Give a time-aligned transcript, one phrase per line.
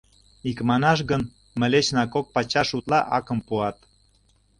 [0.49, 1.21] Икманаш гын,
[1.59, 3.77] мылечна кок пачаш утла акым пуат...